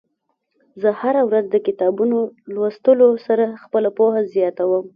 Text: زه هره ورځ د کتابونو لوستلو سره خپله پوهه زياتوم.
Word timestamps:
زه 0.81 0.89
هره 1.01 1.21
ورځ 1.29 1.45
د 1.49 1.55
کتابونو 1.67 2.17
لوستلو 2.53 3.09
سره 3.27 3.45
خپله 3.63 3.89
پوهه 3.97 4.21
زياتوم. 4.35 4.85